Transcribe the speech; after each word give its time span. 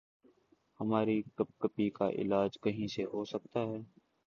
ہماری 0.79 1.21
کپکپی 1.35 1.89
کا 1.89 2.09
علاج 2.15 2.57
کہیں 2.63 2.87
سے 2.87 3.03
ہو 3.03 3.23
سکتا 3.25 3.61
ہے؟ 3.61 3.81